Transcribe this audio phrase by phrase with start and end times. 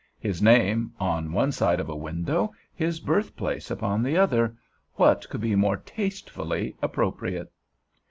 [0.17, 5.53] His name on one side of a window, his birthplace upon the other—what could be
[5.53, 7.51] more tastefully appropriate?